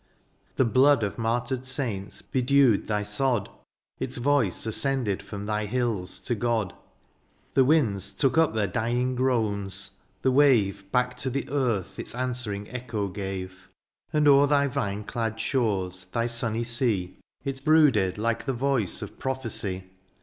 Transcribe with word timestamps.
The 0.55 0.65
blood 0.65 1.03
of 1.03 1.19
martyred 1.19 1.63
saints 1.63 2.23
bedewed 2.23 2.87
thy 2.87 3.03
sod,— 3.03 3.49
Its 3.99 4.17
voice 4.17 4.65
ascended 4.65 5.21
from 5.21 5.45
thy 5.45 5.67
hills 5.67 6.19
to 6.21 6.33
God; 6.33 6.73
The 7.53 7.63
winds 7.63 8.11
took 8.11 8.35
up 8.35 8.55
their 8.55 8.65
dying 8.65 9.13
groans— 9.13 9.91
^the 10.23 10.33
wave 10.33 10.91
Back 10.91 11.15
to 11.17 11.29
the 11.29 11.47
earth 11.51 11.99
its 11.99 12.15
answering 12.15 12.67
echo 12.71 13.09
gave. 13.09 13.69
And 14.11 14.27
o'er 14.27 14.47
thy 14.47 14.65
vine 14.65 15.03
clad 15.03 15.39
shores, 15.39 16.05
thy 16.11 16.25
sunny 16.25 16.63
sea. 16.63 17.19
It 17.45 17.63
brooded 17.63 18.17
like 18.17 18.47
the 18.47 18.53
voice 18.53 19.03
of 19.03 19.19
prophecy. 19.19 19.83